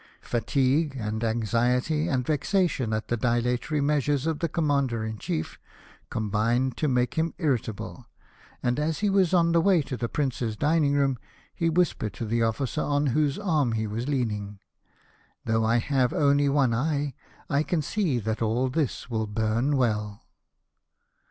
[0.23, 5.59] Fatigue, and anxiety, and vexation at the dilatory measures of the Commander in Chief
[6.09, 8.07] com bined to make him irritable;
[8.63, 11.19] and as he was on the way to the Prince's dining room,
[11.53, 14.57] he whispered to the officer on whose arm he was leaning,''
[15.45, 17.13] Though I have only one eye,
[17.47, 20.23] I can see that all this will burn well."